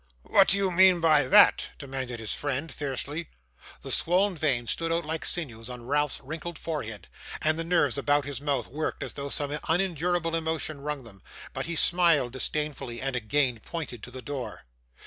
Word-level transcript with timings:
'What 0.23 0.47
do 0.47 0.57
you 0.57 0.71
mean 0.71 0.99
by 0.99 1.27
that?' 1.27 1.69
demanded 1.77 2.19
his 2.19 2.33
friend, 2.33 2.73
fiercely. 2.73 3.27
The 3.83 3.91
swoln 3.91 4.35
veins 4.35 4.71
stood 4.71 4.91
out 4.91 5.05
like 5.05 5.23
sinews 5.23 5.69
on 5.69 5.85
Ralph's 5.85 6.19
wrinkled 6.21 6.57
forehead, 6.57 7.07
and 7.39 7.59
the 7.59 7.63
nerves 7.63 7.99
about 7.99 8.25
his 8.25 8.41
mouth 8.41 8.65
worked 8.65 9.03
as 9.03 9.13
though 9.13 9.29
some 9.29 9.59
unendurable 9.67 10.33
emotion 10.35 10.81
wrung 10.81 11.03
them; 11.03 11.21
but 11.53 11.67
he 11.67 11.75
smiled 11.75 12.33
disdainfully, 12.33 12.99
and 12.99 13.15
again 13.15 13.59
pointed 13.59 14.01
to 14.01 14.09
the 14.09 14.23
door. 14.23 14.65